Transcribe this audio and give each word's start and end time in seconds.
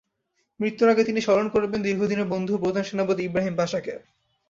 মৃত্যুর 0.59 0.91
আগে 0.91 1.03
তিনি 1.03 1.19
স্মরণ 1.21 1.47
করবেন 1.49 1.79
দীর্ঘদিনের 1.81 2.27
বন্ধু 2.27 2.51
ও 2.55 2.61
প্রধান 2.63 2.83
সেনাপতি 2.83 3.21
ইব্রাহিম 3.23 3.53
পাশাকে। 3.57 3.93